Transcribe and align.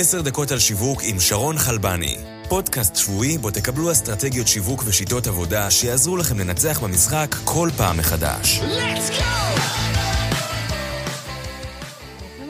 עשר 0.00 0.22
דקות 0.22 0.50
על 0.50 0.58
שיווק 0.58 1.00
עם 1.04 1.20
שרון 1.20 1.58
חלבני. 1.58 2.16
פודקאסט 2.48 2.96
שבועי 2.96 3.38
בו 3.38 3.50
תקבלו 3.50 3.92
אסטרטגיות 3.92 4.48
שיווק 4.48 4.82
ושיטות 4.86 5.26
עבודה 5.26 5.70
שיעזרו 5.70 6.16
לכם 6.16 6.38
לנצח 6.38 6.84
במשחק 6.84 7.34
כל 7.44 7.68
פעם 7.76 7.98
מחדש. 7.98 8.58
ברוכים 8.58 8.96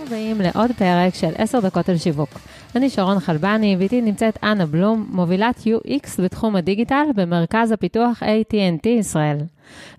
הבאים 0.06 0.40
לעוד 0.40 0.70
פרק 0.78 1.14
של 1.14 1.30
עשר 1.38 1.60
דקות 1.60 1.88
על 1.88 1.98
שיווק. 1.98 2.28
אני 2.76 2.90
שרון 2.90 3.20
חלבני, 3.20 3.76
ואיתי 3.78 4.00
נמצאת 4.00 4.38
אנה 4.42 4.66
בלום, 4.66 5.06
מובילת 5.10 5.58
UX 5.58 6.22
בתחום 6.22 6.56
הדיגיטל 6.56 7.04
במרכז 7.14 7.72
הפיתוח 7.72 8.22
AT&T 8.22 8.88
ישראל. 8.88 9.38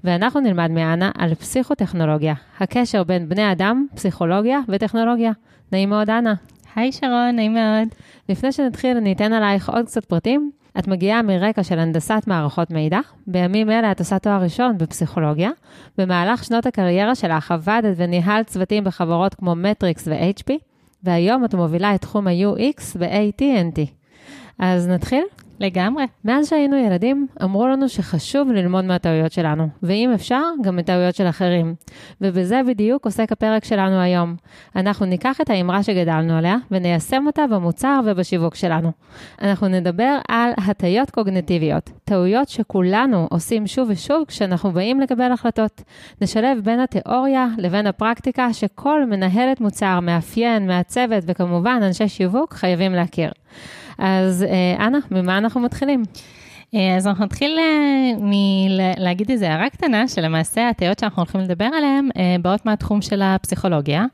ואנחנו 0.04 0.39
נלמד 0.39 0.71
מאנה 0.71 1.11
על 1.18 1.36
פסיכוטכנולוגיה, 1.36 2.34
הקשר 2.59 3.04
בין 3.04 3.29
בני 3.29 3.52
אדם, 3.52 3.86
פסיכולוגיה 3.95 4.59
וטכנולוגיה. 4.68 5.31
נעים 5.71 5.89
מאוד, 5.89 6.09
אנה. 6.09 6.34
היי 6.76 6.91
שרון, 6.91 7.36
נעים 7.36 7.54
מאוד. 7.54 7.88
לפני 8.30 8.52
שנתחיל, 8.52 8.98
אני 8.98 9.14
אתן 9.14 9.34
עלייך 9.34 9.70
עוד 9.70 9.86
קצת 9.86 10.05
פרטים. 10.05 10.52
את 10.80 10.88
מגיעה 10.88 11.22
מרקע 11.22 11.64
של 11.64 11.80
הנדסת 11.80 12.23
מערכות 12.27 12.72
מידע, 12.72 13.00
בימים 13.27 13.70
אלה 13.70 13.91
את 13.91 14.00
עושה 14.00 14.20
תואר 14.20 14.44
ראשון 14.44 14.77
בפסיכולוגיה. 14.77 15.50
במהלך 15.98 16.44
שנות 16.44 16.66
הקריירה 16.66 17.16
שלך 17.16 17.52
עבדת 17.52 17.94
וניהלת 17.98 18.48
צוותים 18.48 18.84
בחברות 18.84 19.36
כמו 19.36 19.55
מטריקס 19.55 20.08
ו-HP, 20.08 20.54
והיום 21.04 21.46
את 21.46 21.54
מובילה 21.54 21.96
את 21.96 22.02
תחום 22.02 22.27
ה-UX 22.27 22.98
ב-AT&T. 22.99 23.80
אז 24.60 24.88
נתחיל? 24.88 25.24
לגמרי. 25.59 26.04
מאז 26.26 26.49
שהיינו 26.49 26.77
ילדים, 26.77 27.27
אמרו 27.44 27.68
לנו 27.68 27.90
שחשוב 27.90 28.52
ללמוד 28.52 28.86
מהטעויות 28.86 29.31
שלנו, 29.31 29.68
ואם 29.84 30.12
אפשר, 30.16 30.41
גם 30.63 30.76
מטעויות 30.76 31.16
של 31.16 31.30
אחרים. 31.30 31.76
ובזה 32.22 32.62
בדיוק 32.68 33.05
עוסק 33.05 33.32
הפרק 33.32 33.66
שלנו 33.66 33.99
היום. 33.99 34.35
אנחנו 34.76 35.05
ניקח 35.05 35.41
את 35.41 35.49
האמרה 35.49 35.84
שגדלנו 35.84 36.34
עליה, 36.34 36.55
וניישם 36.72 37.23
אותה 37.27 37.48
במוצר 37.48 37.99
ובשיווק 38.05 38.55
שלנו. 38.55 38.91
אנחנו 39.41 39.68
נדבר 39.68 40.18
על 40.27 40.52
הטיות 40.57 41.10
קוגנטיביות, 41.10 41.90
טעויות 42.04 42.49
שכולנו 42.49 43.27
עושים 43.32 43.68
שוב 43.68 43.90
ושוב 43.91 44.24
כשאנחנו 44.27 44.71
באים 44.71 44.99
לקבל 44.99 45.32
החלטות. 45.32 45.82
נשלב 46.21 46.60
בין 46.63 46.80
התיאוריה 46.80 47.48
לבין 47.57 47.87
הפרקטיקה 47.87 48.54
שכל 48.54 49.05
מנהלת 49.05 49.62
מוצר, 49.62 49.99
מאפיין, 49.99 50.68
מעצבת 50.68 51.24
וכמובן 51.26 51.80
אנשי 51.84 52.07
שיווק 52.07 52.54
חייבים 52.54 52.93
להכיר. 52.93 53.32
אז 54.00 54.44
אה, 54.44 54.88
אנה, 54.88 54.98
ממה 55.12 55.38
אנחנו 55.38 55.62
מתחילים? 55.62 56.04
אה, 56.76 56.96
אז 56.98 57.08
אנחנו 57.08 57.26
נתחיל 57.26 57.58
אה, 57.60 58.12
מלהגיד 58.20 59.32
איזו 59.32 59.46
הערה 59.46 59.70
קטנה, 59.70 60.08
שלמעשה 60.08 60.70
הטעיות 60.70 61.00
שאנחנו 61.00 61.22
הולכים 61.22 61.42
לדבר 61.42 61.66
עליהן 61.66 62.10
באות 62.42 62.66
מהתחום 62.66 63.02
של 63.02 63.22
הפסיכולוגיה. 63.22 64.06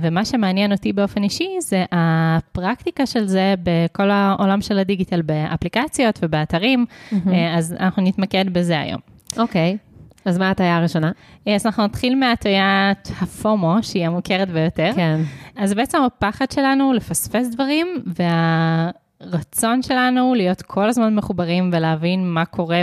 ומה 0.00 0.24
שמעניין 0.24 0.72
אותי 0.72 0.92
באופן 0.92 1.22
אישי 1.22 1.48
זה 1.60 1.84
הפרקטיקה 1.92 3.06
של 3.06 3.26
זה 3.26 3.54
בכל 3.62 4.10
העולם 4.10 4.60
של 4.60 4.78
הדיגיטל, 4.78 5.22
באפליקציות 5.22 6.18
ובאתרים, 6.22 6.86
mm-hmm. 6.88 7.30
אז 7.56 7.76
אנחנו 7.80 8.02
נתמקד 8.02 8.44
בזה 8.52 8.80
היום. 8.80 9.00
אוקיי. 9.38 9.76
Okay. 9.76 9.89
אז 10.24 10.38
מה 10.38 10.48
ההטייה 10.48 10.76
הראשונה? 10.76 11.10
אז 11.46 11.66
אנחנו 11.66 11.84
נתחיל 11.84 12.14
מהטיית 12.14 13.12
הפומו, 13.22 13.76
שהיא 13.82 14.06
המוכרת 14.06 14.50
ביותר. 14.50 14.92
כן. 14.96 15.20
אז 15.56 15.74
בעצם 15.74 15.98
הפחד 16.02 16.50
שלנו 16.50 16.92
לפספס 16.92 17.48
דברים, 17.48 17.86
והרצון 18.06 19.82
שלנו 19.82 20.34
להיות 20.34 20.62
כל 20.62 20.88
הזמן 20.88 21.14
מחוברים 21.14 21.70
ולהבין 21.72 22.30
מה 22.30 22.44
קורה 22.44 22.82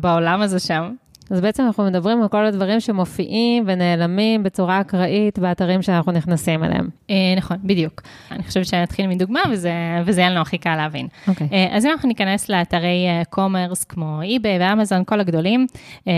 בעולם 0.00 0.40
הזה 0.40 0.58
שם. 0.58 0.94
אז 1.30 1.40
בעצם 1.40 1.62
אנחנו 1.62 1.84
מדברים 1.84 2.22
על 2.22 2.28
כל 2.28 2.46
הדברים 2.46 2.80
שמופיעים 2.80 3.64
ונעלמים 3.66 4.42
בצורה 4.42 4.80
אקראית 4.80 5.38
באתרים 5.38 5.82
שאנחנו 5.82 6.12
נכנסים 6.12 6.64
אליהם. 6.64 6.88
אה, 7.10 7.16
נכון, 7.36 7.56
בדיוק. 7.64 8.02
אני 8.30 8.42
חושבת 8.42 8.66
שנתחיל 8.66 9.06
מדוגמה 9.06 9.40
וזה, 9.50 9.72
וזה 10.04 10.20
יהיה 10.20 10.30
לנו 10.30 10.40
הכי 10.40 10.58
קל 10.58 10.76
להבין. 10.76 11.08
אוקיי. 11.28 11.48
אה, 11.52 11.76
אז 11.76 11.86
אם 11.86 11.90
אנחנו 11.90 12.08
ניכנס 12.08 12.48
לאתרי 12.48 13.06
קומרס 13.30 13.82
אה, 13.82 13.88
כמו 13.88 14.20
eBay 14.22 14.60
ואמזון, 14.60 15.04
כל 15.04 15.20
הגדולים, 15.20 15.66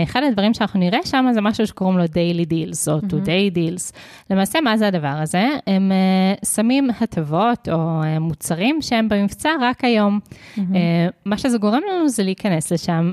אחד 0.03 0.21
הדברים 0.23 0.53
שאנחנו 0.53 0.79
נראה 0.79 0.99
שם 1.05 1.25
זה 1.33 1.41
משהו 1.41 1.67
שקוראים 1.67 1.97
לו 1.97 2.03
Daily 2.03 2.47
Deals 2.49 2.91
או 2.91 2.97
Today 2.99 3.55
Deals. 3.55 3.95
למעשה, 4.29 4.61
מה 4.61 4.77
זה 4.77 4.87
הדבר 4.87 5.07
הזה? 5.07 5.47
הם 5.67 5.91
שמים 6.55 6.89
הטבות 7.01 7.69
או 7.71 8.01
מוצרים 8.19 8.81
שהם 8.81 9.09
במבצע 9.09 9.49
רק 9.61 9.83
היום. 9.83 10.19
מה 11.25 11.37
שזה 11.37 11.57
גורם 11.57 11.81
לנו 11.91 12.09
זה 12.09 12.23
להיכנס 12.23 12.71
לשם 12.71 13.11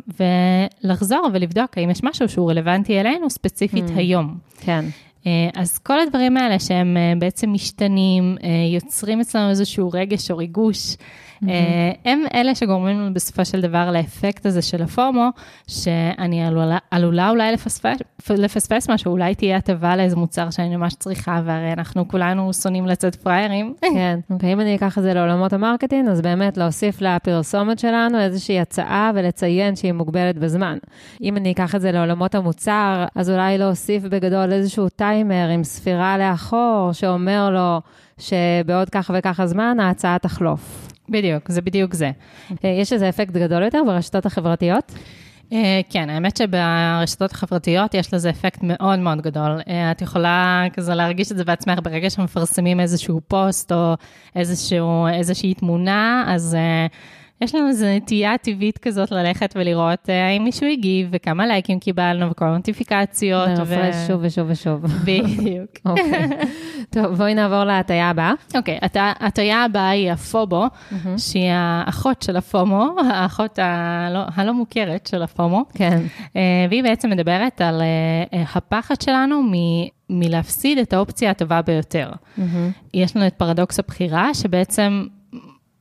ולחזור 0.85 1.29
ולבדוק 1.33 1.79
האם 1.85 1.91
יש 1.91 2.05
משהו 2.05 2.29
שהוא 2.29 2.51
רלוונטי 2.51 3.01
אלינו 3.01 3.31
ספציפית 3.31 3.85
mm. 3.89 3.99
היום. 3.99 4.39
כן. 4.61 4.85
אה, 5.27 5.49
אז 5.55 5.79
כל 5.79 6.01
הדברים 6.01 6.37
האלה 6.37 6.59
שהם 6.59 6.97
אה, 6.97 7.13
בעצם 7.19 7.53
משתנים, 7.53 8.37
אה, 8.45 8.49
יוצרים 8.75 9.21
אצלנו 9.21 9.51
איזשהו 9.51 9.91
רגש 9.93 10.31
או 10.31 10.37
ריגוש, 10.37 10.97
mm-hmm. 11.47 11.99
הם 12.05 12.23
אלה 12.35 12.55
שגורמים 12.55 13.01
לנו 13.01 13.15
בסופו 13.15 13.45
של 13.45 13.61
דבר 13.61 13.91
לאפקט 13.91 14.47
הזה 14.47 14.63
של 14.63 14.83
הפומו, 14.83 15.29
שאני 15.67 16.47
עלולה, 16.47 16.79
עלולה 16.91 17.31
אולי 17.31 17.53
לפספס, 17.53 17.97
לפספס 18.31 18.91
משהו, 18.91 19.13
אולי 19.13 19.35
תהיה 19.35 19.57
הטבה 19.57 19.97
לאיזה 19.97 20.17
מוצר 20.17 20.51
שאני 20.51 20.77
ממש 20.77 20.95
צריכה, 20.95 21.41
והרי 21.45 21.73
אנחנו 21.73 22.09
כולנו 22.09 22.53
שונאים 22.53 22.87
לצאת 22.87 23.15
פראיירים. 23.15 23.75
כן, 23.81 24.19
אוקיי, 24.31 24.53
אם 24.53 24.61
אני 24.61 24.77
אקח 24.77 24.99
את 24.99 25.03
זה 25.03 25.15
לעולמות 25.15 25.53
ה 25.53 25.58
marketing, 25.58 26.09
אז 26.09 26.21
באמת 26.21 26.57
להוסיף 26.57 27.03
לפרסומת 27.03 27.79
שלנו 27.79 28.21
איזושהי 28.21 28.61
הצעה 28.61 29.11
ולציין 29.15 29.77
שהיא 29.77 29.93
מוגבלת 29.93 30.39
בזמן. 30.39 30.79
אם 31.23 31.37
אני 31.37 31.53
אקח 31.53 31.75
את 31.75 31.81
זה 31.81 31.93
לעולמות 31.93 32.35
המוצר, 32.35 33.05
אז 33.15 33.31
אולי 33.31 33.59
להוסיף 33.59 34.03
בגדול 34.03 34.53
איזשהו 34.53 34.89
טיימר 34.89 35.49
עם 35.49 35.65
ספירה 35.65 36.19
לאחור, 36.19 36.93
שאומר 36.93 37.51
לו 37.51 37.81
שבעוד 38.19 38.91
כך 38.91 39.11
וככה 39.15 39.47
זמן 39.47 39.77
ההצעה 39.81 40.19
תחלוף. 40.19 40.94
בדיוק, 41.09 41.51
זה 41.51 41.61
בדיוק 41.61 41.95
זה. 41.95 42.11
יש 42.65 42.93
איזה 42.93 43.09
אפקט 43.09 43.33
גדול 43.33 43.63
יותר 43.63 43.83
ברשתות 43.87 44.27
החברתיות? 44.27 44.93
כן, 45.91 46.11
האמת 46.11 46.37
שברשתות 46.37 47.33
החברתיות 47.33 47.95
יש 47.95 48.15
לזה 48.15 48.31
אפקט 48.31 48.59
מאוד 48.63 48.99
מאוד 48.99 49.21
גדול. 49.21 49.61
את 49.93 50.03
יכולה 50.03 50.65
כזה 50.73 50.95
להרגיש 50.95 51.33
את 51.33 51.37
זה 51.37 51.45
בעצמך 51.45 51.79
ברגע 51.83 52.11
שמפרסמים 52.11 52.81
איזשהו 52.81 53.21
פוסט 53.29 53.73
או 53.73 53.95
איזשהו, 54.37 55.07
איזושהי 55.07 55.55
תמונה, 55.55 56.25
אז... 56.27 56.57
יש 57.41 57.55
לנו 57.55 57.69
איזו 57.69 57.87
נטייה 57.97 58.39
טבעית 58.39 58.79
כזאת 58.79 59.11
ללכת 59.11 59.55
ולראות 59.57 60.11
אה, 60.11 60.27
האם 60.27 60.45
מישהו 60.45 60.67
הגיב 60.67 61.09
וכמה 61.11 61.47
לייקים 61.47 61.79
קיבלנו 61.79 62.31
וכל 62.31 62.45
הנוטיפיקציות. 62.45 63.49
לרפרש 63.49 63.95
ו... 63.95 64.07
שוב 64.07 64.21
ושוב 64.23 64.47
ושוב. 64.51 64.87
בדיוק. 65.05 65.71
אוקיי. 65.87 66.29
טוב, 66.91 67.07
בואי 67.07 67.35
נעבור 67.35 67.65
להטייה 67.65 68.11
הבאה. 68.11 68.33
אוקיי, 68.57 68.79
okay, 68.83 68.99
ההטייה 68.99 69.65
הבאה 69.65 69.89
היא 69.89 70.13
הפובו, 70.13 70.67
mm-hmm. 70.67 71.19
שהיא 71.19 71.51
האחות 71.53 72.23
של 72.23 72.37
הפומו, 72.37 72.97
האחות 73.11 73.59
הלא, 73.59 74.21
הלא 74.35 74.55
מוכרת 74.55 75.07
של 75.07 75.23
הפומו. 75.23 75.65
כן. 75.75 76.03
אה, 76.37 76.67
והיא 76.71 76.83
בעצם 76.83 77.11
מדברת 77.11 77.61
על 77.61 77.83
אה, 77.83 78.43
הפחד 78.55 79.01
שלנו 79.01 79.43
מ... 79.43 79.53
מלהפסיד 80.11 80.79
את 80.79 80.93
האופציה 80.93 81.31
הטובה 81.31 81.63
ביותר. 81.63 82.11
Mm-hmm. 82.11 82.43
יש 82.95 83.17
לנו 83.17 83.27
את 83.27 83.35
פרדוקס 83.35 83.79
הבחירה, 83.79 84.35
שבעצם 84.35 85.07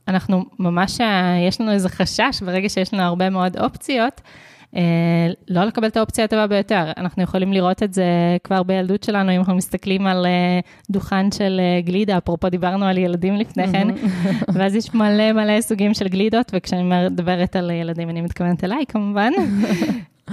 אנחנו 0.08 0.44
ממש, 0.58 1.00
אה, 1.00 1.36
יש 1.48 1.60
לנו 1.60 1.72
איזה 1.72 1.88
חשש 1.88 2.42
ברגע 2.42 2.68
שיש 2.68 2.94
לנו 2.94 3.02
הרבה 3.02 3.30
מאוד 3.30 3.56
אופציות, 3.58 4.20
אה, 4.76 4.82
לא 5.48 5.64
לקבל 5.64 5.86
את 5.86 5.96
האופציה 5.96 6.24
הטובה 6.24 6.46
ביותר. 6.46 6.92
אנחנו 6.96 7.22
יכולים 7.22 7.52
לראות 7.52 7.82
את 7.82 7.94
זה 7.94 8.04
כבר 8.44 8.62
בילדות 8.62 9.02
שלנו, 9.02 9.32
אם 9.32 9.38
אנחנו 9.38 9.54
מסתכלים 9.54 10.06
על 10.06 10.26
אה, 10.26 10.60
דוכן 10.90 11.32
של 11.32 11.60
גלידה, 11.84 12.18
אפרופו 12.18 12.48
דיברנו 12.48 12.84
על 12.84 12.98
ילדים 12.98 13.36
לפני 13.36 13.68
כן, 13.72 13.88
ואז 14.54 14.74
יש 14.74 14.94
מלא 14.94 15.32
מלא 15.32 15.60
סוגים 15.60 15.94
של 15.94 16.08
גלידות, 16.08 16.50
וכשאני 16.54 16.82
מדברת 16.82 17.56
על 17.56 17.70
ילדים, 17.70 18.10
אני 18.10 18.20
מתכוונת 18.20 18.64
אליי 18.64 18.84
כמובן. 18.88 19.32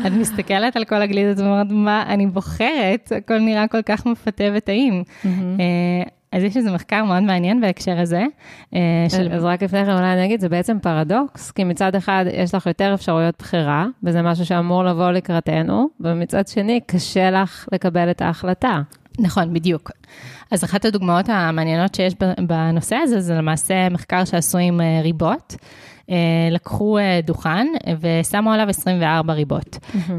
את 0.08 0.12
מסתכלת 0.12 0.76
על 0.76 0.86
כל 0.86 1.02
הגלידות 1.02 1.40
ואומרת, 1.40 1.68
מה 1.70 2.04
אני 2.08 2.28
בוחרת? 2.28 3.12
הכל 3.18 3.40
נראה 3.40 3.68
כל 3.68 3.81
כך 3.81 4.06
מפתה 4.06 4.44
וטעים. 4.56 5.04
אז 6.31 6.44
יש 6.44 6.58
איזה 6.58 6.72
מחקר 6.72 7.04
מאוד 7.04 7.24
מעניין 7.24 7.62
בהקשר 7.62 8.00
הזה. 8.00 8.24
אה, 8.74 8.80
של... 9.10 9.31
אז 9.33 9.44
רק 9.44 9.63
לפני 9.63 9.86
כן 9.86 9.92
אולי 9.92 10.13
אני 10.13 10.25
אגיד, 10.25 10.42
זה 10.42 10.50
בעצם 10.50 10.80
פרדוקס, 10.80 11.51
כי 11.51 11.63
מצד 11.63 11.95
אחד 11.95 12.25
יש 12.33 12.56
לך 12.56 12.66
יותר 12.66 12.94
אפשרויות 12.94 13.36
בחירה, 13.39 13.86
וזה 14.04 14.22
משהו 14.22 14.45
שאמור 14.45 14.83
לבוא 14.83 15.12
לקראתנו, 15.12 15.89
ומצד 16.00 16.48
שני 16.48 16.80
קשה 16.86 17.31
לך 17.31 17.69
לקבל 17.72 18.12
את 18.12 18.22
ההחלטה. 18.22 18.81
נכון, 19.19 19.54
בדיוק. 19.54 19.92
אז 20.51 20.63
אחת 20.63 20.86
הדוגמאות 20.86 21.30
המעניינות 21.30 21.95
שיש 21.95 22.16
בנושא 22.48 22.95
הזה, 22.95 23.19
זה 23.19 23.33
למעשה 23.33 23.89
מחקר 23.89 24.25
שעשו 24.25 24.57
עם 24.57 24.81
אה, 24.81 25.01
ריבות. 25.01 25.56
אה, 26.12 26.18
לקחו 26.52 26.98
אה, 26.98 27.19
דוכן 27.24 27.68
ושמו 28.00 28.52
עליו 28.52 28.69
24 28.69 29.34
ריבות. 29.34 29.75
Mm-hmm. 29.75 30.10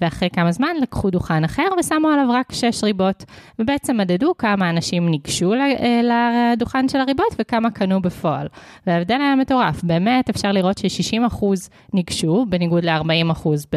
ואחרי 0.00 0.30
כמה 0.30 0.52
זמן 0.52 0.76
לקחו 0.82 1.10
דוכן 1.10 1.44
אחר 1.44 1.66
ושמו 1.78 2.08
עליו 2.08 2.26
רק 2.30 2.52
6 2.52 2.84
ריבות. 2.84 3.24
ובעצם 3.58 3.96
מדדו 3.96 4.34
כמה 4.38 4.70
אנשים 4.70 5.08
ניגשו 5.08 5.54
לדוכן 6.02 6.88
של 6.88 7.00
הריבות 7.00 7.34
וכמה 7.38 7.70
קנו 7.70 8.02
בפועל. 8.02 8.46
וההבדל 8.86 9.18
היה 9.20 9.36
מטורף. 9.36 9.82
באמת 9.82 10.30
אפשר 10.30 10.52
לראות 10.52 10.78
ש-60% 10.78 11.44
ניגשו, 11.92 12.46
בניגוד 12.48 12.84
ל-40% 12.84 13.48
ב... 13.72 13.76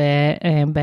ב 0.73 0.79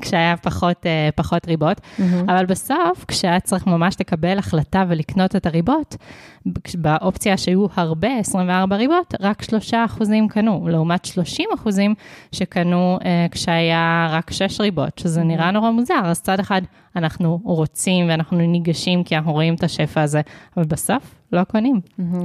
כשהיה 0.00 0.36
פחות, 0.36 0.86
אה, 0.86 1.08
פחות 1.14 1.46
ריבות, 1.46 1.80
Mm-hmm. 1.80 2.02
אבל 2.32 2.46
בסוף, 2.46 3.04
כשהיה 3.08 3.40
צריך 3.40 3.66
ממש 3.66 3.96
לקבל 4.00 4.38
החלטה 4.38 4.84
ולקנות 4.88 5.36
את 5.36 5.46
הריבות, 5.46 5.96
באופציה 6.74 7.36
שהיו 7.36 7.66
הרבה, 7.74 8.18
24 8.18 8.76
ריבות, 8.76 9.14
רק 9.20 9.42
3 9.42 9.74
אחוזים 9.74 10.28
קנו, 10.28 10.68
לעומת 10.68 11.04
30 11.04 11.48
אחוזים 11.54 11.94
שקנו 12.32 12.98
אה, 13.04 13.26
כשהיה 13.30 14.08
רק 14.10 14.30
6 14.32 14.60
ריבות, 14.60 14.98
שזה 14.98 15.20
Mm-hmm. 15.20 15.24
נראה 15.24 15.50
נורא 15.50 15.70
מוזר. 15.70 16.00
אז 16.04 16.22
צד 16.22 16.40
אחד, 16.40 16.62
אנחנו 16.96 17.40
רוצים 17.44 18.08
ואנחנו 18.08 18.38
ניגשים 18.38 19.04
כי 19.04 19.16
אנחנו 19.16 19.32
רואים 19.32 19.54
את 19.54 19.62
השפע 19.62 20.02
הזה, 20.02 20.20
אבל 20.56 20.64
בסוף 20.64 21.14
לא 21.34 21.44
קונים. 21.44 21.80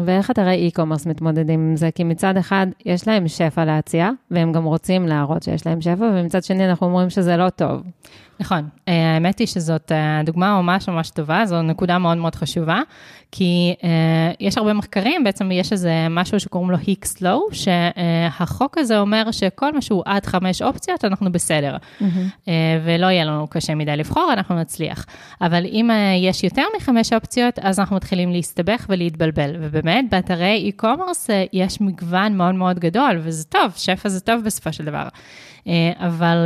ואיך 0.06 0.32
אתרי 0.32 0.70
e-commerce 0.70 1.10
מתמודדים 1.10 1.60
עם 1.60 1.76
זה? 1.76 1.90
כי 1.96 2.04
מצד 2.04 2.38
אחד, 2.38 2.68
יש 2.86 3.08
להם 3.08 3.28
שפע 3.28 3.66
להציע, 3.66 4.10
והם 4.32 4.52
גם 4.52 4.64
רוצים 4.64 5.08
להראות 5.08 5.44
שיש 5.44 5.66
להם 5.66 5.82
שפע, 5.82 6.10
ומצד 6.14 6.44
שני, 6.44 6.70
אנחנו 6.70 6.88
אומרים 6.88 7.10
שזה 7.10 7.38
לא 7.38 7.50
טוב. 7.50 7.82
נכון, 8.40 8.70
אה, 8.88 9.14
האמת 9.14 9.40
היא 9.40 9.48
שזאת 9.48 9.92
אה, 9.92 10.22
דוגמה 10.26 10.62
ממש 10.62 10.90
ממש 10.90 11.10
טובה, 11.10 11.46
זו 11.46 11.62
נקודה 11.62 11.98
מאוד 11.98 12.18
מאוד 12.18 12.36
חשובה, 12.36 12.82
כי 13.32 13.76
אה, 13.84 14.32
יש 14.40 14.58
הרבה 14.58 14.74
מחקרים, 14.74 15.24
בעצם 15.24 15.52
יש 15.52 15.72
איזה 15.72 16.08
משהו 16.10 16.40
שקוראים 16.40 16.72
לו 16.72 16.78
היקס 16.88 17.22
לואו, 17.22 17.42
שהחוק 17.52 18.78
הזה 18.78 19.00
אומר 19.00 19.32
שכל 19.32 19.74
מה 19.74 19.82
שהוא 19.82 20.04
עד 20.06 20.26
חמש 20.26 20.62
אופציות, 20.62 21.06
אנחנו 21.06 21.32
בסדר, 21.32 21.78
ולא 22.84 23.08
יהיה 23.08 23.26
לנו 23.26 23.48
קשה 23.48 23.76
מדי 23.76 23.98
לבחור, 23.98 24.30
אנחנו 24.34 24.56
נצליח. 24.56 25.06
אבל 25.42 25.66
אם 25.66 25.90
יש 26.18 26.44
יותר 26.44 26.64
מחמש 26.78 27.14
אופציות, 27.14 27.60
אז 27.62 27.80
אנחנו 27.80 27.96
מתחילים 27.96 28.32
להסתבך 28.32 28.86
ולהתבלבל, 29.00 29.56
ובאמת, 29.60 30.06
באתרי 30.12 30.72
e-commerce 30.72 31.30
אה, 31.30 31.46
יש 31.54 31.82
מגוון 31.82 32.38
מאוד 32.38 32.56
מאוד 32.56 32.80
גדול, 32.80 33.20
וזה 33.20 33.46
טוב, 33.46 33.74
שפע 33.76 34.10
זה 34.10 34.22
טוב 34.22 34.44
בסופו 34.44 34.74
של 34.74 34.86
דבר. 34.86 35.08
אה, 35.68 35.92
אבל... 35.98 36.38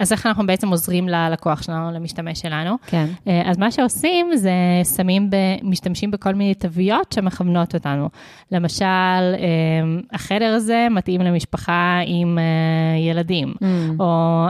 אז 0.00 0.12
איך 0.12 0.26
אנחנו 0.26 0.46
בעצם 0.46 0.68
עוזרים 0.68 1.08
ללקוח 1.08 1.62
שלנו, 1.62 1.90
למשתמש 1.90 2.40
שלנו? 2.40 2.74
כן. 2.86 3.06
אה, 3.28 3.42
אז 3.50 3.58
מה 3.58 3.70
שעושים 3.70 4.30
זה 4.34 4.52
שמים, 4.96 5.30
ב, 5.30 5.36
משתמשים 5.62 6.10
בכל 6.10 6.34
מיני 6.34 6.54
תוויות 6.54 7.12
שמכוונות 7.12 7.74
אותנו. 7.74 8.08
למשל, 8.52 8.84
אה, 8.84 9.38
החדר 10.12 10.54
הזה 10.56 10.86
מתאים 10.90 11.20
למשפחה 11.20 12.00
עם 12.06 12.38
אה, 12.38 12.98
ילדים, 13.10 13.54
Mm. 13.56 14.00
או 14.00 14.46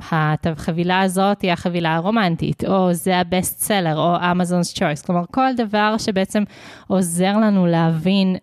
החבילה 0.00 1.00
הזאת 1.00 1.42
היא 1.42 1.52
החבילה 1.52 1.94
הרומנטית, 1.94 2.64
או 2.64 2.92
זה 2.92 3.18
הבסט 3.18 3.60
סלר, 3.60 3.98
או 3.98 4.16
אמזונס 4.32 4.74
צ'וייס. 4.74 5.02
כלומר, 5.02 5.22
כל 5.30 5.54
דבר 5.56 5.94
שבעצם 5.98 6.42
עוזר 6.86 7.36
לנו 7.36 7.66
להבין 7.66 8.36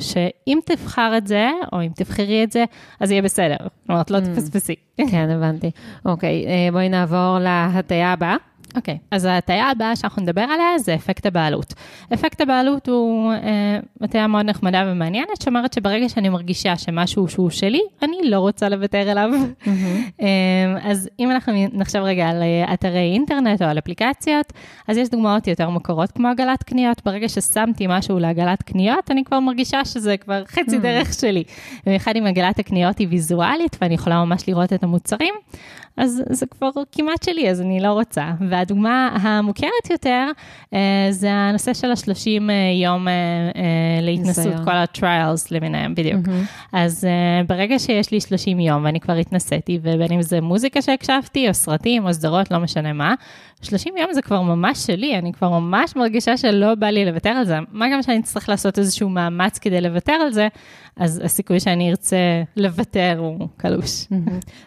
שאם 0.00 0.58
תבחר 0.66 1.14
את 1.16 1.26
זה, 1.26 1.50
או 1.72 1.82
אם 1.82 1.88
תבחרי 1.94 2.44
את 2.44 2.52
זה, 2.52 2.64
אז 3.00 3.10
יהיה 3.10 3.22
בסדר. 3.22 3.56
כלומר, 3.86 4.00
את 4.00 4.10
לא 4.10 4.20
תפספסי. 4.20 4.74
כן, 4.96 5.30
הבנתי. 5.30 5.70
אוקיי, 6.04 6.46
אה, 6.46 6.68
בואי 6.72 6.88
נעבור 6.88 7.38
להטיה 7.40 8.12
הבאה. 8.12 8.36
אוקיי, 8.76 8.94
okay. 8.94 9.06
אז 9.10 9.24
ההטייה 9.24 9.70
הבאה 9.70 9.96
שאנחנו 9.96 10.22
נדבר 10.22 10.40
עליה 10.40 10.78
זה 10.78 10.94
אפקט 10.94 11.26
הבעלות. 11.26 11.74
אפקט 12.14 12.40
הבעלות 12.40 12.88
הוא 12.88 13.32
אה, 13.32 13.78
הטיה 14.00 14.26
מאוד 14.26 14.46
נחמדה 14.46 14.84
ומעניינת, 14.86 15.42
שאומרת 15.42 15.72
שברגע 15.72 16.08
שאני 16.08 16.28
מרגישה 16.28 16.76
שמשהו 16.76 17.28
שהוא 17.28 17.50
שלי, 17.50 17.80
אני 18.02 18.16
לא 18.24 18.38
רוצה 18.38 18.68
לוותר 18.68 19.10
עליו. 19.10 19.30
אה, 20.22 20.26
אז 20.82 21.08
אם 21.20 21.30
אנחנו 21.30 21.52
נחשב 21.72 21.98
רגע 21.98 22.28
על 22.28 22.42
אה, 22.42 22.74
אתרי 22.74 23.12
אינטרנט 23.12 23.62
או 23.62 23.66
על 23.66 23.78
אפליקציות, 23.78 24.52
אז 24.88 24.96
יש 24.96 25.08
דוגמאות 25.08 25.46
יותר 25.46 25.68
מוכרות 25.68 26.10
כמו 26.10 26.28
עגלת 26.28 26.62
קניות. 26.62 27.02
ברגע 27.04 27.28
ששמתי 27.28 27.86
משהו 27.88 28.18
לעגלת 28.18 28.62
קניות, 28.62 29.10
אני 29.10 29.24
כבר 29.24 29.40
מרגישה 29.40 29.84
שזה 29.84 30.16
כבר 30.16 30.44
חצי 30.44 30.78
דרך 30.78 31.12
שלי. 31.20 31.44
במיוחד 31.86 32.16
אם 32.16 32.26
עגלת 32.26 32.58
הקניות 32.58 32.98
היא 32.98 33.08
ויזואלית 33.10 33.76
ואני 33.80 33.94
יכולה 33.94 34.24
ממש 34.24 34.48
לראות 34.48 34.72
את 34.72 34.82
המוצרים, 34.82 35.34
אז 35.96 36.22
זה 36.30 36.46
כבר 36.46 36.70
כמעט 36.92 37.22
שלי, 37.22 37.50
אז 37.50 37.60
אני 37.60 37.80
לא 37.80 37.92
רוצה. 37.92 38.32
והדוגמה 38.48 39.16
המוכרת 39.22 39.90
יותר, 39.90 40.30
אה, 40.74 41.06
זה 41.10 41.32
הנושא 41.32 41.74
של 41.74 41.90
ה-30 41.90 42.52
יום 42.82 43.08
אה, 43.08 43.12
אה, 43.56 44.00
להתנסות. 44.02 44.54
כל 44.64 44.70
ה-trials 44.70 45.46
למיניהם, 45.50 45.94
בדיוק. 45.94 46.20
אז 46.72 47.04
אה, 47.04 47.44
ברגע 47.46 47.78
שיש 47.78 48.10
לי 48.10 48.20
30 48.20 48.60
יום 48.60 48.84
ואני 48.84 49.00
כבר 49.00 49.12
התנסיתי, 49.12 49.78
ובין 49.82 50.12
אם 50.12 50.22
זה 50.22 50.40
מוזיקה 50.40 50.82
שהקשבתי, 50.82 51.48
או 51.48 51.54
סרטים, 51.54 52.06
או 52.06 52.14
סדרות, 52.14 52.50
לא 52.50 52.58
משנה 52.58 52.92
מה, 52.92 53.14
30 53.62 53.96
יום 53.96 54.12
זה 54.12 54.22
כבר 54.22 54.42
ממש 54.42 54.78
שלי, 54.78 55.18
אני 55.18 55.32
כבר 55.32 55.48
ממש 55.48 55.96
מרגישה 55.96 56.36
שלא 56.36 56.74
בא 56.74 56.86
לי 56.86 57.04
לוותר 57.04 57.30
על 57.30 57.44
זה. 57.44 57.58
מה 57.72 57.86
גם 57.92 58.02
שאני 58.02 58.20
אצטרך 58.20 58.48
לעשות 58.48 58.78
איזשהו 58.78 59.08
מאמץ 59.08 59.58
כדי 59.58 59.80
לוותר 59.80 60.12
על 60.12 60.32
זה, 60.32 60.48
אז 60.96 61.20
הסיכוי 61.24 61.60
שאני 61.60 61.90
ארצה 61.90 62.16
לוותר 62.56 63.14
הוא 63.18 63.48
קלוש. 63.56 64.06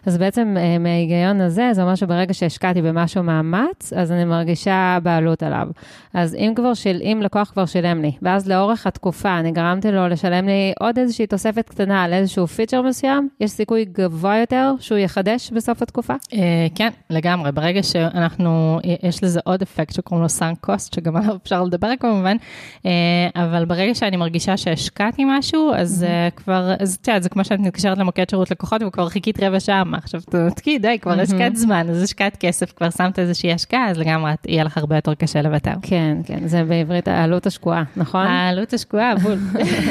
אז 0.06 0.18
בעצם 0.18 0.56
אה, 0.58 0.78
מההיגיון 0.78 1.42
הזה, 1.42 1.70
זה 1.72 1.82
אומר 1.82 1.96
שברגע 1.96 2.34
שהשקעתי 2.34 2.82
במשהו 2.82 3.24
מאמץ, 3.24 3.94
אז 3.96 4.12
אני 4.12 4.26
מרגישה 4.26 4.98
בעלות 5.04 5.44
עליו. 5.44 5.68
אז 6.14 6.36
אם 6.36 6.54
כבר 6.56 6.74
של, 6.74 6.98
אם 7.02 7.20
לקוח 7.24 7.50
כבר 7.50 7.66
שילם 7.66 8.02
לי, 8.02 8.12
ואז 8.22 8.50
לאורך 8.50 8.88
התקופה 8.88 9.40
אני 9.40 9.52
גרמתי 9.52 9.92
לו 9.92 10.08
לשלם 10.08 10.46
לי 10.46 10.74
עוד 10.80 11.00
איזושהי 11.00 11.28
תוספת 11.28 11.70
קטנה 11.70 12.04
על 12.04 12.14
איזשהו 12.14 12.48
feature 12.48 12.82
מסוים, 12.82 13.30
יש 13.40 13.52
סיכוי 13.52 13.86
גבוה 13.86 14.38
יותר 14.38 14.74
שהוא 14.80 14.98
יחדש 14.98 15.52
בסוף 15.52 15.82
התקופה? 15.82 16.14
אה, 16.34 16.40
כן, 16.76 16.90
לגמרי. 17.10 17.52
ברגע 17.52 17.84
שאנחנו, 17.84 18.80
יש 19.04 19.24
לזה 19.24 19.40
עוד 19.44 19.62
אפקט 19.62 19.94
שקוראים 19.94 20.24
לו 20.24 20.30
sunk 20.30 20.58
cost, 20.62 20.94
שגם 20.94 21.16
עליו 21.16 21.36
אפשר 21.44 21.64
לדבר 21.64 21.92
כמובן, 22.00 22.38
אה, 22.86 22.92
אבל 23.36 23.66
ברגע 23.66 23.96
שאני 23.96 24.18
מרגישה 24.18 24.58
שהשקעתי 24.58 25.24
משהו, 25.28 25.72
אז 25.76 26.06
אה, 26.08 26.30
כבר, 26.36 26.74
אז 26.80 26.98
את 27.02 27.08
יודעת, 27.08 27.24
זה 27.24 27.30
כמו 27.30 27.46
שאת 27.46 27.60
מתקשרת 27.60 27.98
למוקד 27.98 28.30
שירות 28.30 28.52
לקוחות 28.52 28.82
וכבר 28.88 29.10
חיכית 29.10 29.44
רבע 29.44 29.60
שעה, 29.60 29.84
מה 29.84 29.98
עכשיו 29.98 30.22
תנתקי, 30.22 30.80
די, 30.80 31.00
כבר 31.02 31.20
השקעת 31.20 31.56
זמן, 31.56 31.88
אז 31.90 32.04
השקעת 32.04 32.38
כסף, 32.38 32.72
כבר 32.72 32.90
שמת 32.90 33.20
איזושהי 33.20 33.54
השקעה, 33.54 33.90
אז 33.90 33.98
לגמרי 33.98 34.32
יהיה 34.48 34.64
לך 34.64 34.78
הרבה 34.78 34.96
יותר 34.96 35.14
קשה 35.14 35.42
לוותר. 35.42 35.74
כן, 35.82 36.18
כן, 36.26 36.48
זה 36.48 36.64
בעברית 36.64 37.08
העלות 37.08 37.46
השקועה, 37.46 37.84
נכון? 37.98 38.28
העלות 38.28 38.74
השקועה, 38.74 39.16
בול. 39.16 39.40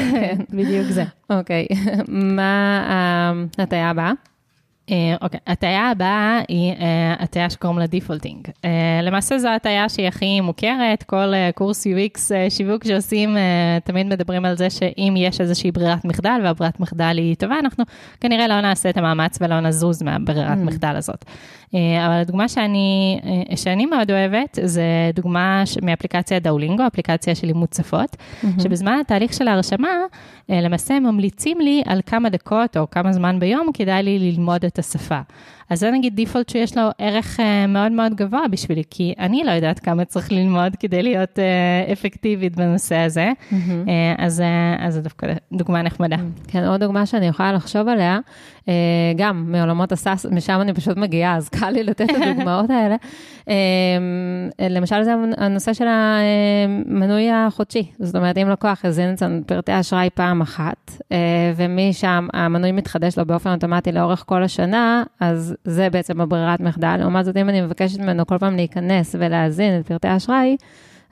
בדיוק 0.57 0.87
זה. 0.87 1.03
אוקיי, 1.29 1.67
מה 2.37 2.83
אה, 2.89 3.63
הטיה 3.63 3.89
הבאה? 3.89 4.11
אה, 4.91 5.15
אוקיי, 5.21 5.39
הטיה 5.47 5.89
הבאה 5.91 6.39
היא 6.47 6.73
אה, 6.73 7.13
הטיה 7.19 7.49
שקוראים 7.49 7.79
לה 7.79 7.87
defaulting. 7.87 8.47
אה, 8.65 8.69
למעשה 9.03 9.37
זו 9.39 9.47
הטיה 9.49 9.89
שהיא 9.89 10.07
הכי 10.07 10.41
מוכרת, 10.41 11.03
כל 11.03 11.33
אה, 11.33 11.49
קורס 11.55 11.87
UX 11.87 12.19
אה, 12.35 12.49
שיווק 12.49 12.87
שעושים, 12.87 13.37
אה, 13.37 13.77
תמיד 13.83 14.07
מדברים 14.07 14.45
על 14.45 14.57
זה 14.57 14.69
שאם 14.69 15.13
יש 15.17 15.41
איזושהי 15.41 15.71
ברירת 15.71 16.05
מחדל 16.05 16.39
והברירת 16.43 16.79
מחדל 16.79 17.13
היא 17.17 17.35
טובה, 17.35 17.59
אנחנו 17.59 17.83
כנראה 18.21 18.47
לא 18.47 18.61
נעשה 18.61 18.89
את 18.89 18.97
המאמץ 18.97 19.37
ולא 19.41 19.59
נזוז 19.59 20.03
מהברירת 20.03 20.57
מחדל 20.57 20.95
הזאת. 20.95 21.25
אה, 21.75 22.05
אבל 22.07 22.13
הדוגמה 22.15 22.47
שאני, 22.47 23.19
אה, 23.51 23.57
שאני 23.57 23.85
מאוד 23.85 24.11
אוהבת, 24.11 24.59
זה 24.63 24.83
דוגמה 25.15 25.61
ש- 25.65 25.77
מאפליקציה 25.81 26.39
דאולינגו, 26.39 26.87
אפליקציה 26.87 27.35
של 27.35 27.47
לימוד 27.47 27.73
שפות, 27.73 28.15
שבזמן 28.63 28.97
התהליך 29.01 29.33
של 29.33 29.47
ההרשמה, 29.47 29.89
אה, 30.51 30.61
למעשה 30.61 30.99
ממליצים 30.99 31.59
לי 31.61 31.83
על 31.85 32.01
כמה 32.05 32.29
דקות 32.29 32.77
או 32.77 32.89
כמה 32.89 33.13
זמן 33.13 33.39
ביום 33.39 33.69
כדאי 33.73 34.03
לי 34.03 34.19
ללמוד 34.19 34.65
את 34.65 34.74
השפה. 34.79 35.21
אז 35.69 35.79
זה 35.79 35.91
נגיד 35.91 36.15
דיפולט 36.15 36.49
שיש 36.49 36.77
לו 36.77 36.83
ערך 36.97 37.39
אה, 37.39 37.67
מאוד 37.67 37.91
מאוד 37.91 38.15
גבוה 38.15 38.47
בשבילי, 38.51 38.83
כי 38.89 39.13
אני 39.19 39.43
לא 39.43 39.51
יודעת 39.51 39.79
כמה 39.79 40.05
צריך 40.05 40.31
ללמוד 40.31 40.75
כדי 40.79 41.03
להיות 41.03 41.39
אה, 41.39 41.93
אפקטיבית 41.93 42.55
בנושא 42.55 42.95
הזה, 42.95 43.31
אה, 43.53 44.15
אז 44.17 44.43
אז 44.79 44.93
זו 44.93 45.01
דווקא 45.01 45.27
דוגמה 45.53 45.81
נחמדה. 45.81 46.17
כן, 46.47 46.63
עוד 46.63 46.79
דוגמה 46.79 47.05
שאני 47.05 47.27
יכולה 47.27 47.53
לחשוב 47.53 47.87
עליה, 47.87 48.19
אה, 48.69 48.73
גם 49.15 49.45
מעולמות 49.51 49.91
הסאס, 49.91 50.25
משם 50.25 50.61
אני 50.61 50.73
פשוט 50.73 50.97
מגיעה, 50.97 51.35
אז 51.35 51.49
קל 51.49 51.69
לי 51.69 51.83
לתת 51.83 52.01
את 52.09 52.15
הדוגמאות 52.21 52.69
האלה. 52.69 52.95
אה, 53.49 54.67
למשל, 54.69 55.03
זה 55.03 55.13
הנושא 55.37 55.73
של 55.73 55.85
המנוי 55.87 57.31
החודשי. 57.31 57.91
זאת 57.99 58.15
אומרת, 58.15 58.37
אם 58.37 58.49
לקוח 58.49 58.85
הזין 58.85 59.13
אצלנו 59.13 59.41
פרטי 59.45 59.79
אשראי 59.79 60.09
פעם 60.13 60.41
אחת, 60.41 60.91
אה, 61.11 61.17
ומשם 61.55 62.27
המנוי 62.33 62.71
מתחדש 62.71 63.17
לו 63.17 63.25
באופן 63.25 63.53
אוטומטי 63.53 63.91
לאורך 63.91 64.23
כל 64.27 64.43
השנה, 64.43 65.03
אז 65.19 65.54
זה 65.63 65.89
בעצם 65.89 66.21
הברירת 66.21 66.59
מחדל. 66.59 66.97
לעומת 66.97 67.25
זאת, 67.25 67.37
אם 67.37 67.49
אני 67.49 67.61
מבקשת 67.61 67.99
ממנו 67.99 68.25
כל 68.25 68.37
פעם 68.37 68.55
להיכנס 68.55 69.15
ולהזין 69.19 69.79
את 69.79 69.87
פרטי 69.87 70.07
האשראי, 70.07 70.57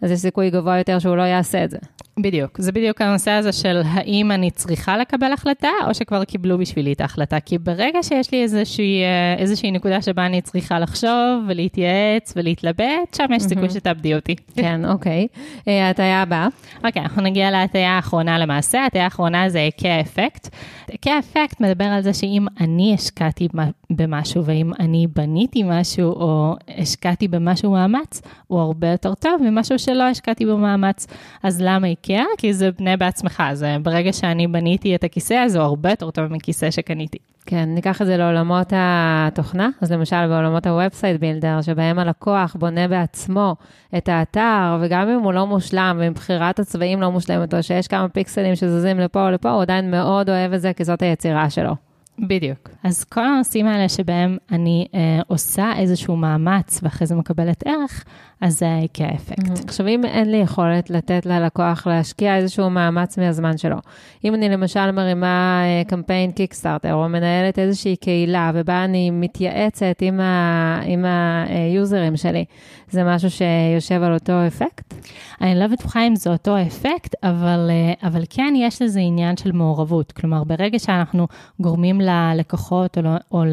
אז 0.01 0.11
יש 0.11 0.19
סיכוי 0.19 0.49
גבוה 0.49 0.77
יותר 0.77 0.99
שהוא 0.99 1.15
לא 1.15 1.21
יעשה 1.21 1.63
את 1.63 1.69
זה. 1.69 1.77
בדיוק, 2.19 2.61
זה 2.61 2.71
בדיוק 2.71 3.01
הנושא 3.01 3.31
הזה 3.31 3.51
של 3.51 3.81
האם 3.85 4.31
אני 4.31 4.51
צריכה 4.51 4.97
לקבל 4.97 5.33
החלטה, 5.33 5.69
או 5.87 5.93
שכבר 5.93 6.23
קיבלו 6.23 6.57
בשבילי 6.57 6.93
את 6.93 7.01
ההחלטה. 7.01 7.39
כי 7.39 7.57
ברגע 7.57 8.03
שיש 8.03 8.31
לי 8.31 8.43
איזושהי, 8.43 9.03
אה, 9.03 9.35
איזושהי 9.37 9.71
נקודה 9.71 10.01
שבה 10.01 10.25
אני 10.25 10.41
צריכה 10.41 10.79
לחשוב 10.79 11.43
ולהתייעץ 11.47 12.33
ולהתלבט, 12.35 13.13
שם 13.17 13.25
יש 13.35 13.43
סיכוי 13.43 13.69
שתאבדי 13.69 14.15
אותי. 14.15 14.35
כן, 14.61 14.85
אוקיי. 14.85 15.27
אה, 15.67 15.89
הטעיה 15.89 16.21
הבאה. 16.21 16.47
אוקיי, 16.85 17.01
אנחנו 17.01 17.21
נגיע 17.21 17.51
להטייה 17.51 17.91
האחרונה 17.91 18.39
למעשה. 18.39 18.81
ההטייה 18.81 19.03
האחרונה 19.03 19.49
זה. 19.49 19.59
היקי 19.59 21.09
האפקט 21.09 21.61
מדבר 21.61 21.85
על 21.85 22.01
זה 22.01 22.13
שאם 22.13 22.45
אני 22.59 22.93
השקעתי 22.93 23.47
במשהו, 23.89 24.45
ואם 24.45 24.71
אני 24.79 25.07
בניתי 25.15 25.63
משהו 25.65 26.11
או 26.11 26.55
השקעתי 26.77 27.27
במשהו 27.27 27.71
מאמץ, 27.71 28.21
הוא 28.47 28.59
הרבה 28.59 28.87
יותר 28.87 29.13
טוב 29.13 29.41
ממשהו 29.41 29.79
שלא 29.79 30.03
השקעתי 30.03 30.45
במאמץ. 30.45 31.07
אז 31.43 31.61
למה 31.61 31.87
איקאה? 32.03 32.25
כי 32.37 32.53
זה 32.53 32.69
בנה 32.79 32.97
בעצמך, 32.97 33.43
זה 33.53 33.77
ברגע 33.81 34.13
שאני 34.13 34.47
בניתי 34.47 34.95
את 34.95 35.03
הכיסא, 35.03 35.33
הזה, 35.33 35.57
הוא 35.57 35.65
הרבה 35.65 35.89
יותר 35.89 36.11
טוב 36.11 36.25
מכיסא 36.25 36.71
שקניתי. 36.71 37.17
כן, 37.45 37.69
ניקח 37.75 38.01
את 38.01 38.07
זה 38.07 38.17
לעולמות 38.17 38.73
התוכנה, 38.75 39.69
אז 39.81 39.91
למשל 39.91 40.27
בעולמות 40.27 40.67
ה-Website 40.67 41.19
Builder, 41.19 41.61
שבהם 41.61 41.99
הלקוח 41.99 42.55
בונה 42.59 42.87
בעצמו 42.87 43.55
את 43.97 44.09
האתר, 44.09 44.77
וגם 44.81 45.09
אם 45.09 45.19
הוא 45.19 45.33
לא 45.33 45.47
מושלם, 45.47 45.97
ואם 45.99 46.13
בחירת 46.13 46.59
הצבעים 46.59 47.01
לא 47.01 47.11
מושלמת, 47.11 47.53
או 47.53 47.63
שיש 47.63 47.87
כמה 47.87 48.09
פיקסלים 48.09 48.55
שזזים 48.55 48.99
לפה 48.99 49.25
או 49.25 49.31
לפה, 49.31 49.51
הוא 49.51 49.61
עדיין 49.61 49.91
מאוד 49.91 50.29
אוהב 50.29 50.53
את 50.53 50.61
זה, 50.61 50.73
כי 50.73 50.83
זאת 50.83 51.01
היצירה 51.01 51.49
שלו. 51.49 51.92
בדיוק. 52.19 52.69
אז 52.83 53.03
כל 53.03 53.25
הנושאים 53.25 53.67
האלה 53.67 53.89
שבהם 53.89 54.37
אני 54.51 54.87
אה, 54.95 55.19
עושה 55.27 55.71
איזשהו 55.77 56.15
מאמץ 56.15 56.79
ואחרי 56.83 57.07
זה 57.07 57.15
מקבלת 57.15 57.63
ערך, 57.67 58.03
אז 58.41 58.59
זה 58.59 58.77
איקאה 58.81 59.15
אפקט. 59.15 59.67
עכשיו, 59.67 59.87
אם 59.87 60.05
אין 60.05 60.31
לי 60.31 60.37
יכולת 60.37 60.89
לתת 60.89 61.25
ללקוח 61.25 61.87
להשקיע 61.87 62.37
איזשהו 62.37 62.69
מאמץ 62.69 63.17
מהזמן 63.17 63.57
שלו, 63.57 63.77
אם 64.23 64.35
אני 64.35 64.49
למשל 64.49 64.91
מרימה 64.91 65.61
אה, 65.63 65.83
קמפיין 65.87 66.31
קיקסטארטר, 66.31 66.93
או 66.93 67.09
מנהלת 67.09 67.59
איזושהי 67.59 67.95
קהילה, 67.95 68.51
ובה 68.53 68.83
אני 68.83 69.11
מתייעצת 69.11 69.95
עם, 70.01 70.19
ה, 70.19 70.79
עם 70.85 71.05
היוזרים 71.47 72.17
שלי, 72.17 72.45
זה 72.89 73.03
משהו 73.03 73.29
שיושב 73.29 74.03
על 74.03 74.13
אותו 74.13 74.47
אפקט? 74.47 74.93
אני 75.41 75.59
לא 75.59 75.67
בטוחה 75.67 76.07
אם 76.07 76.15
זה 76.15 76.29
אותו 76.29 76.61
אפקט, 76.61 77.15
אבל, 77.23 77.69
אה, 77.69 78.07
אבל 78.09 78.23
כן 78.29 78.53
יש 78.57 78.81
לזה 78.81 78.99
עניין 78.99 79.37
של 79.37 79.51
מעורבות. 79.51 80.11
כלומר, 80.11 80.43
ברגע 80.43 80.79
שאנחנו 80.79 81.27
גורמים 81.59 82.01
ללקוחות 82.03 82.97
או, 82.97 83.03
או 83.31 83.43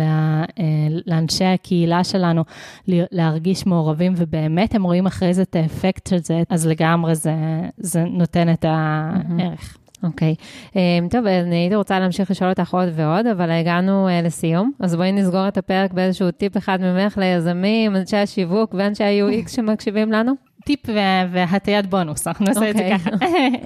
לאנשי 1.06 1.44
הקהילה 1.44 2.04
שלנו 2.04 2.44
להרגיש 2.88 3.66
מעורבים 3.66 4.12
ובאמת 4.16 4.74
הם 4.74 4.82
רואים 4.82 5.06
אחרי 5.06 5.34
זה 5.34 5.42
את 5.42 5.56
האפקט 5.56 6.06
של 6.06 6.18
זה, 6.18 6.42
אז 6.48 6.66
לגמרי 6.66 7.14
זה, 7.14 7.34
זה 7.76 8.04
נותן 8.04 8.52
את 8.52 8.64
הערך. 8.68 9.76
אוקיי. 10.02 10.34
Okay. 10.38 10.72
Um, 10.72 11.10
טוב, 11.10 11.26
אני 11.26 11.56
הייתי 11.56 11.74
רוצה 11.74 12.00
להמשיך 12.00 12.30
לשאול 12.30 12.50
אותך 12.50 12.74
עוד 12.74 12.88
ועוד, 12.94 13.26
אבל 13.26 13.50
הגענו 13.50 14.08
uh, 14.08 14.26
לסיום, 14.26 14.72
אז 14.80 14.96
בואי 14.96 15.12
נסגור 15.12 15.48
את 15.48 15.58
הפרק 15.58 15.92
באיזשהו 15.92 16.30
טיפ 16.30 16.56
אחד 16.56 16.78
ממך 16.80 17.18
ליזמים, 17.18 17.96
אנשי 17.96 18.16
השיווק 18.16 18.74
ואנשי 18.74 19.04
ה-UX 19.04 19.48
שמקשיבים 19.48 20.12
לנו. 20.12 20.49
טיפ 20.64 20.80
והטיית 21.32 21.86
בונוס, 21.86 22.26
אנחנו 22.26 22.46
נעשה 22.46 22.70
את 22.70 22.76
זה 22.76 22.82
אוקיי. 22.82 22.98
ככה. 22.98 23.10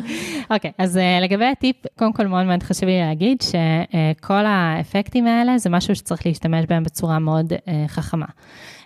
אוקיי, 0.55 0.73
אז 0.79 0.97
uh, 0.97 1.25
לגבי 1.25 1.45
הטיפ, 1.45 1.77
קודם 1.99 2.13
כל 2.13 2.27
מאוד 2.27 2.47
מאוד 2.47 2.63
חשוב 2.63 2.89
לי 2.89 3.01
להגיד 3.01 3.43
שכל 3.43 4.47
האפקטים 4.47 5.27
האלה 5.27 5.59
זה 5.59 5.71
משהו 5.71 5.97
שצריך 5.97 6.27
להשתמש 6.27 6.65
בהם 6.69 6.83
בצורה 6.83 7.19
מאוד 7.19 7.53
uh, 7.53 7.57
חכמה. 7.89 8.27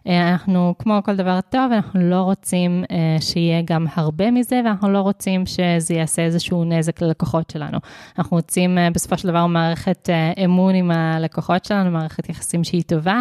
אה, 0.08 0.30
אנחנו, 0.30 0.74
כמו 0.78 1.00
כל 1.04 1.16
דבר 1.16 1.38
טוב, 1.50 1.72
אנחנו 1.72 2.00
לא 2.10 2.22
רוצים 2.22 2.84
שיהיה 3.20 3.62
גם 3.64 3.86
הרבה 3.94 4.30
מזה, 4.30 4.60
ואנחנו 4.64 4.92
לא 4.92 5.00
רוצים 5.00 5.46
שזה 5.46 5.94
יעשה 5.94 6.22
איזשהו 6.22 6.64
נזק 6.64 7.02
ללקוחות 7.02 7.50
שלנו. 7.50 7.78
אנחנו 8.18 8.36
רוצים 8.36 8.78
בסופו 8.94 9.18
של 9.18 9.28
דבר 9.28 9.46
מערכת 9.46 10.08
אמון 10.44 10.74
עם 10.74 10.90
הלקוחות 10.90 11.64
שלנו, 11.64 11.90
מערכת 11.90 12.28
יחסים 12.28 12.64
שהיא 12.64 12.82
טובה. 12.86 13.20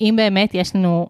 אם 0.00 0.14
באמת 0.16 0.54
יש 0.54 0.76
לנו... 0.76 1.06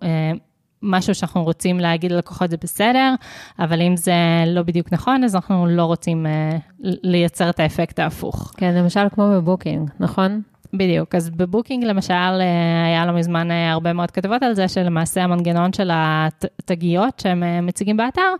משהו 0.87 1.15
שאנחנו 1.15 1.45
רוצים 1.45 1.81
להגיד 1.81 2.13
ללקוחות 2.13 2.51
זה 2.51 2.57
בסדר, 2.63 3.15
אבל 3.59 3.83
אם 3.83 3.97
זה 3.97 4.15
לא 4.47 4.63
בדיוק 4.63 4.93
נכון, 4.93 5.25
אז 5.25 5.35
אנחנו 5.35 5.67
לא 5.67 5.85
רוצים 5.85 6.27
uh, 6.27 6.61
לייצר 6.81 7.51
את 7.51 7.61
האפקט 7.61 7.99
ההפוך. 7.99 8.53
כן, 8.57 8.75
למשל 8.75 9.09
כמו 9.15 9.29
בבוקינג, 9.31 9.91
נכון? 10.01 10.43
בדיוק, 10.75 11.15
אז 11.15 11.31
בבוקינג 11.31 11.85
למשל, 11.85 12.15
אה, 12.15 12.87
היה 12.87 13.07
לא 13.07 13.13
מזמן 13.13 13.51
אה, 13.51 13.73
הרבה 13.73 13.93
מאוד 13.93 14.11
כתבות 14.11 14.43
על 14.43 14.55
זה, 14.55 14.69
שלמעשה 14.69 15.25
המנגנון 15.25 15.73
של 15.73 15.91
התגיות 15.93 17.21
שהם 17.21 17.43
אה, 17.43 17.61
מציגים 17.61 17.97
באתר, 17.97 18.33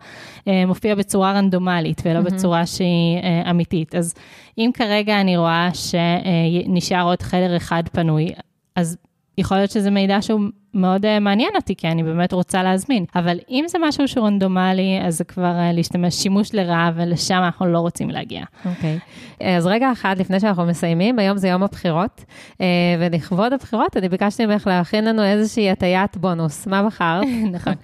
מופיע 0.67 0.95
בצורה 0.95 1.33
רנדומלית 1.33 2.03
ולא 2.05 2.19
mm-hmm. 2.19 2.23
בצורה 2.23 2.67
שהיא 2.67 3.21
אמיתית. 3.51 3.95
אז 3.95 4.15
אם 4.59 4.71
כרגע 4.75 5.21
אני 5.21 5.37
רואה 5.37 5.69
שנשאר 5.75 7.03
עוד 7.03 7.23
חדר 7.23 7.57
אחד 7.57 7.83
פנוי, 7.93 8.29
אז 8.77 8.97
יכול 9.39 9.57
להיות 9.57 9.71
שזה 9.71 9.91
מידע 9.91 10.23
שהוא 10.23 10.41
מאוד 10.75 11.05
uh, 11.05 11.21
מעניין 11.21 11.51
אותי, 11.57 11.75
כי 11.77 11.89
אני 11.89 12.03
באמת 12.03 12.33
רוצה 12.33 12.63
להזמין. 12.63 13.05
אבל 13.15 13.39
אם 13.51 13.65
זה 13.69 13.79
משהו 13.83 14.09
שהוא 14.09 14.27
רנדומלי, 14.27 15.01
אז 15.03 15.19
זה 15.19 15.25
כבר 15.25 15.53
uh, 15.53 15.77
להשתמש 15.77 16.15
שימוש 16.15 16.55
לרעה, 16.55 16.91
ולשם 16.95 17.41
אנחנו 17.45 17.67
לא 17.67 17.79
רוצים 17.79 18.11
להגיע. 18.11 18.45
אוקיי. 18.65 18.99
Okay. 18.99 19.45
אז 19.45 19.67
רגע 19.67 19.93
אחד 19.93 20.17
לפני 20.19 20.41
שאנחנו 20.41 20.67
מסיימים, 20.67 21.19
היום 21.19 21.39
זה 21.39 21.49
יום 21.49 21.63
הבחירות, 21.63 22.25
uh, 22.53 22.57
ולכבוד 23.01 23.53
הבחירות, 23.53 23.97
אני 23.97 24.09
ביקשתי 24.09 24.47
ממך 24.47 24.67
להכין 24.67 25.05
לנו 25.05 25.23
איזושהי 25.25 25.71
הטיית 25.71 26.17
בונוס. 26.17 26.67
מה 26.67 26.83
בחרת? 26.83 27.25
נכון. 27.57 27.75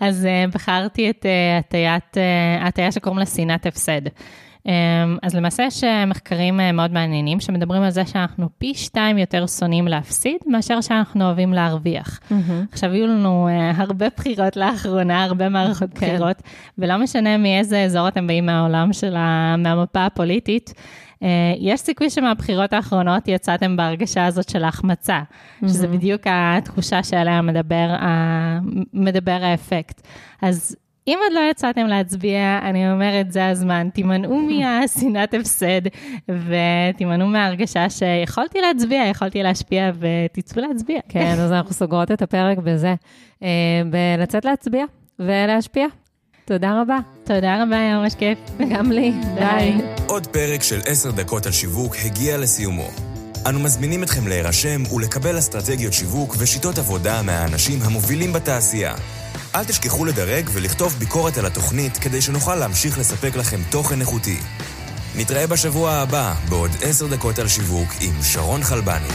אז 0.00 0.28
בחרתי 0.52 1.10
את 1.10 1.26
הטיית, 1.58 2.16
הטיה 2.60 2.92
שקוראים 2.92 3.18
לה 3.18 3.26
שנאת 3.26 3.66
הפסד. 3.66 4.00
אמ, 4.68 5.18
אז 5.22 5.34
למעשה 5.34 5.62
יש 5.62 5.84
אה, 5.84 6.06
מחקרים 6.06 6.60
אה, 6.60 6.72
מאוד 6.72 6.92
מעניינים 6.92 7.40
שמדברים 7.40 7.82
על 7.82 7.90
זה 7.90 8.06
שאנחנו 8.06 8.48
פי 8.58 8.74
שתיים 8.74 9.18
יותר 9.18 9.46
שונאים 9.46 9.88
להפסיד 9.88 10.36
מאשר 10.46 10.80
שאנחנו 10.80 11.24
אוהבים 11.24 11.52
להרוויח. 11.52 12.18
Mm-hmm. 12.18 12.34
עכשיו, 12.72 12.90
היו 12.90 13.06
לנו 13.06 13.48
אה, 13.48 13.72
הרבה 13.76 14.06
בחירות 14.16 14.56
לאחרונה, 14.56 15.24
הרבה 15.24 15.48
מערכות 15.48 15.90
כן. 15.94 16.06
בחירות, 16.06 16.42
ולא 16.78 16.96
משנה 16.96 17.36
מאיזה 17.36 17.82
אזור 17.82 18.08
אתם 18.08 18.26
באים 18.26 18.46
מהעולם 18.46 18.92
של 18.92 19.16
ה... 19.16 19.56
מהמפה 19.58 20.06
הפוליטית. 20.06 20.74
יש 21.58 21.80
סיכוי 21.80 22.10
שמהבחירות 22.10 22.72
האחרונות 22.72 23.28
יצאתם 23.28 23.76
בהרגשה 23.76 24.26
הזאת 24.26 24.48
של 24.48 24.64
ההחמצה, 24.64 25.20
mm-hmm. 25.22 25.68
שזה 25.68 25.88
בדיוק 25.88 26.22
התחושה 26.26 27.02
שעליה 27.02 27.42
מדבר, 27.42 27.96
מדבר 28.92 29.38
האפקט. 29.42 30.00
אז 30.42 30.76
אם 31.08 31.18
עוד 31.24 31.32
לא 31.32 31.40
יצאתם 31.50 31.86
להצביע, 31.86 32.58
אני 32.62 32.92
אומרת, 32.92 33.32
זה 33.32 33.48
הזמן, 33.48 33.88
תימנעו 33.94 34.36
מהשנאת 34.48 35.34
הפסד, 35.34 35.80
ותימנעו 36.28 37.28
מההרגשה 37.28 37.90
שיכולתי 37.90 38.58
להצביע, 38.60 39.06
יכולתי 39.06 39.42
להשפיע, 39.42 39.90
ותצאו 39.98 40.62
להצביע. 40.62 41.00
כן, 41.08 41.36
אז 41.40 41.52
אנחנו 41.52 41.72
סוגרות 41.72 42.10
את 42.10 42.22
הפרק 42.22 42.58
בזה, 42.58 42.94
אה, 43.42 43.48
בלצאת 43.90 44.44
להצביע 44.44 44.84
ולהשפיע. 45.18 45.86
תודה 46.44 46.80
רבה. 46.80 46.98
תודה 47.24 47.62
רבה, 47.62 47.78
היה 47.78 47.98
ממש 47.98 48.14
כיף. 48.14 48.38
גם 48.70 48.92
לי, 48.92 49.12
ביי. 49.34 49.74
עוד 50.06 50.26
פרק 50.26 50.62
של 50.62 50.78
עשר 50.86 51.10
דקות 51.10 51.46
על 51.46 51.52
שיווק 51.52 51.94
הגיע 52.04 52.38
לסיומו. 52.38 52.88
אנו 53.48 53.58
מזמינים 53.58 54.02
אתכם 54.02 54.28
להירשם 54.28 54.82
ולקבל 54.94 55.38
אסטרטגיות 55.38 55.92
שיווק 55.92 56.34
ושיטות 56.38 56.78
עבודה 56.78 57.22
מהאנשים 57.22 57.78
המובילים 57.82 58.32
בתעשייה. 58.32 58.94
אל 59.54 59.64
תשכחו 59.64 60.04
לדרג 60.04 60.50
ולכתוב 60.52 60.96
ביקורת 60.98 61.38
על 61.38 61.46
התוכנית 61.46 61.96
כדי 61.96 62.22
שנוכל 62.22 62.54
להמשיך 62.54 62.98
לספק 62.98 63.36
לכם 63.36 63.60
תוכן 63.70 64.00
איכותי. 64.00 64.40
נתראה 65.16 65.46
בשבוע 65.46 65.92
הבא 65.92 66.34
בעוד 66.48 66.70
עשר 66.82 67.06
דקות 67.06 67.38
על 67.38 67.48
שיווק 67.48 67.88
עם 68.00 68.22
שרון 68.22 68.62
חלבני. 68.62 69.08